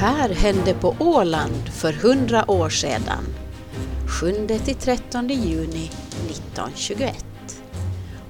[0.00, 3.24] här hände på Åland för hundra år sedan.
[4.06, 5.90] 7-13 juni
[6.30, 7.24] 1921.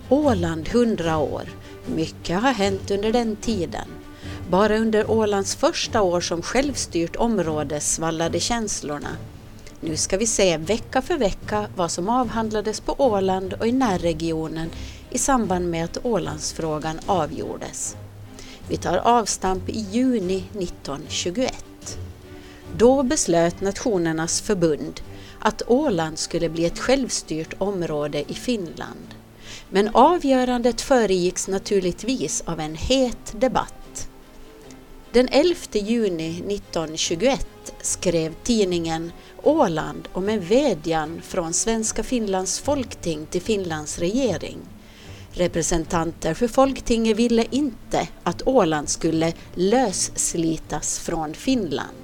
[0.09, 1.43] Åland 100 år.
[1.87, 3.89] Mycket har hänt under den tiden.
[4.49, 9.17] Bara under Ålands första år som självstyrt område svallade känslorna.
[9.81, 14.71] Nu ska vi se vecka för vecka vad som avhandlades på Åland och i närregionen
[15.11, 17.97] i samband med att Ålandsfrågan avgjordes.
[18.69, 21.65] Vi tar avstamp i juni 1921.
[22.77, 25.01] Då beslöt Nationernas förbund
[25.39, 29.15] att Åland skulle bli ett självstyrt område i Finland.
[29.71, 34.09] Men avgörandet föregicks naturligtvis av en het debatt.
[35.13, 37.47] Den 11 juni 1921
[37.81, 39.13] skrev tidningen
[39.43, 44.59] Åland om en vädjan från Svenska Finlands folkting till Finlands regering.
[45.33, 52.00] Representanter för folktinget ville inte att Åland skulle lösslitas från Finland.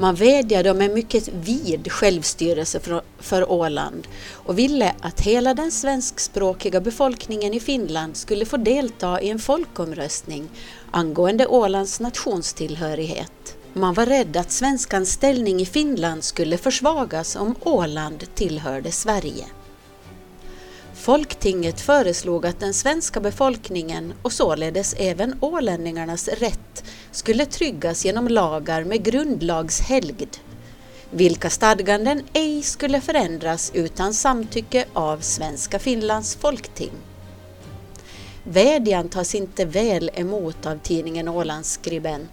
[0.00, 2.80] Man vädjade om en mycket vid självstyrelse
[3.18, 9.30] för Åland och ville att hela den svenskspråkiga befolkningen i Finland skulle få delta i
[9.30, 10.48] en folkomröstning
[10.90, 13.56] angående Ålands nationstillhörighet.
[13.72, 19.44] Man var rädd att svenskans ställning i Finland skulle försvagas om Åland tillhörde Sverige.
[20.98, 28.84] Folktinget föreslog att den svenska befolkningen och således även ålänningarnas rätt skulle tryggas genom lagar
[28.84, 30.36] med grundlagshelgd,
[31.10, 36.92] vilka stadganden ej skulle förändras utan samtycke av Svenska Finlands folkting.
[38.44, 42.30] Vädjan tas inte väl emot av tidningen Ålands skribent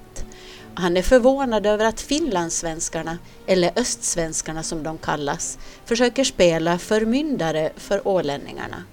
[0.75, 8.07] han är förvånad över att finlandssvenskarna, eller östsvenskarna som de kallas, försöker spela förmyndare för
[8.07, 8.83] ålänningarna.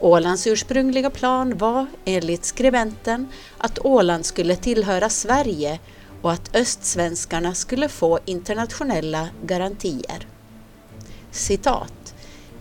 [0.00, 5.78] Ålands ursprungliga plan var, enligt skribenten, att Åland skulle tillhöra Sverige
[6.22, 10.26] och att östsvenskarna skulle få internationella garantier.
[11.30, 12.05] Citat.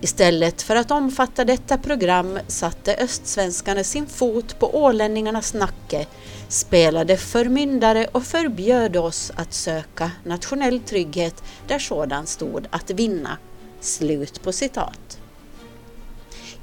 [0.02, 6.06] Istället för att omfatta detta program satte östsvenskarna sin fot på ålänningarnas nacke,
[6.48, 13.38] spelade förmyndare och förbjöd oss att söka nationell trygghet där sådan stod att vinna.
[13.80, 15.25] Slut på citat.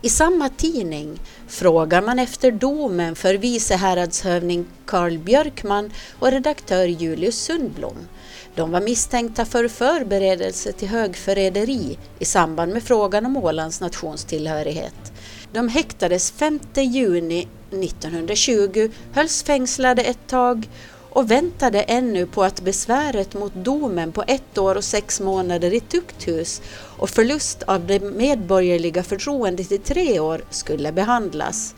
[0.02, 7.44] I samma tidning frågar man efter domen för vice häradshövding Carl Björkman och redaktör Julius
[7.44, 8.06] Sundblom
[8.54, 15.12] de var misstänkta för förberedelse till högförräderi i samband med frågan om Ålands nationstillhörighet.
[15.52, 20.68] De häktades 5 juni 1920, hölls fängslade ett tag
[21.12, 25.80] och väntade ännu på att besväret mot domen på ett år och sex månader i
[25.80, 26.62] tukthus
[26.98, 31.74] och förlust av det medborgerliga förtroendet i tre år skulle behandlas.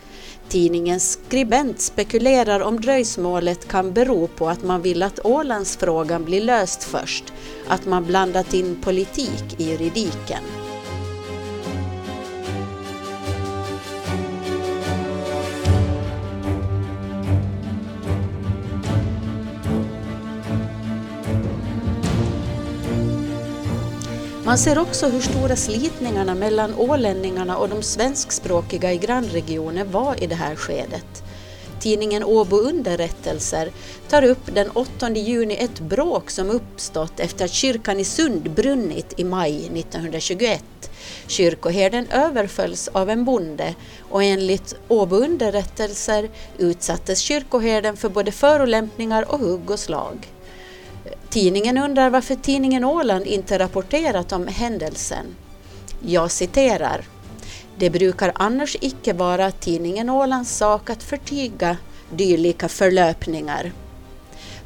[0.49, 6.84] Tidningens skribent spekulerar om dröjsmålet kan bero på att man vill att Ålandsfrågan blir löst
[6.84, 7.25] först,
[7.69, 10.63] att man blandat in politik i juridiken.
[24.47, 30.27] Man ser också hur stora slitningarna mellan ålänningarna och de svenskspråkiga i grannregionen var i
[30.27, 31.22] det här skedet.
[31.81, 33.71] Tidningen Åbo Underrättelser
[34.09, 39.15] tar upp den 8 juni ett bråk som uppstått efter att kyrkan i Sund brunnit
[39.16, 40.65] i maj 1921.
[41.26, 43.75] Kyrkoherden överfölls av en bonde
[44.11, 50.34] och enligt Åbo Underrättelser utsattes kyrkoherden för både förolämpningar och hugg och slag.
[51.28, 55.26] Tidningen undrar varför tidningen Åland inte rapporterat om händelsen.
[56.00, 57.04] Jag citerar.
[57.78, 61.76] Det brukar annars icke vara tidningen Ålands sak att förtiga
[62.10, 63.72] dylika förlöpningar.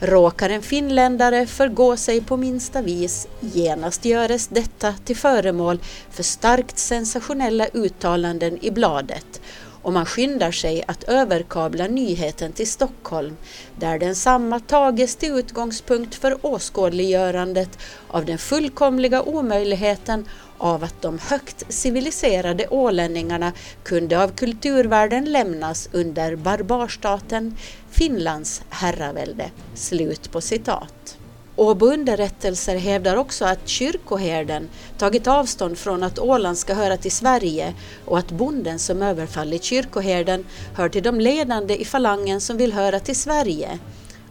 [0.01, 5.79] Råkar en finländare förgå sig på minsta vis, genast göres detta till föremål
[6.11, 9.41] för starkt sensationella uttalanden i bladet
[9.89, 13.37] och man skyndar sig att överkabla nyheten till Stockholm
[13.77, 21.19] där den samma tages till utgångspunkt för åskådliggörandet av den fullkomliga omöjligheten av att de
[21.19, 23.53] högt civiliserade ålänningarna
[23.83, 27.57] kunde av kulturvärlden lämnas under barbarstaten
[27.91, 29.51] Finlands herravälde.
[29.75, 31.19] Slut på citat.
[31.59, 34.69] Åbo underrättelser hävdar också att kyrkoherden
[34.99, 37.75] tagit avstånd från att Åland ska höra till Sverige
[38.05, 40.45] och att bonden som överfallit kyrkoherden
[40.75, 43.79] hör till de ledande i falangen som vill höra till Sverige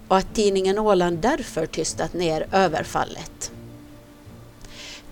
[0.08, 3.52] och att tidningen Åland därför tystat ner överfallet.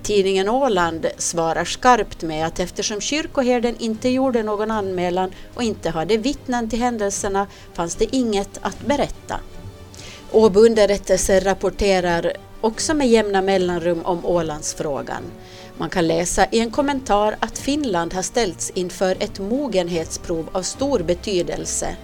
[0.04, 6.18] Tidningen Åland svarar skarpt med att eftersom kyrkoherden inte gjorde någon anmälan och inte hade
[6.18, 9.40] vittnen till händelserna fanns det inget att berätta.
[10.36, 15.24] Åbo underrättelser rapporterar också med jämna mellanrum om Ålandsfrågan.
[15.78, 21.00] Man kan läsa i en kommentar att Finland har ställts inför ett mogenhetsprov av stor
[21.00, 21.96] betydelse.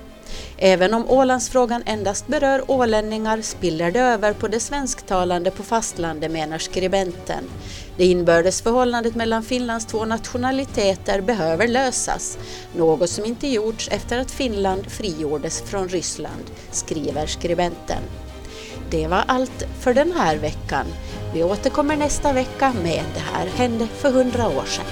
[0.64, 6.58] Även om Ålandsfrågan endast berör ålänningar spiller det över på det svensktalande på fastlandet menar
[6.58, 7.44] skribenten.
[7.98, 12.38] Det inbördes förhållandet mellan Finlands två nationaliteter behöver lösas,
[12.76, 18.04] något som inte gjorts efter att Finland frigjordes från Ryssland, skriver skribenten.
[18.90, 20.86] Det var allt för den här veckan.
[21.34, 24.86] Vi återkommer nästa vecka med Det här hände för hundra år sedan.